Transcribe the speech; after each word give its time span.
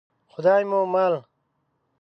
خدای 0.31 0.63
مو 0.69 0.81
مل. 0.93 1.13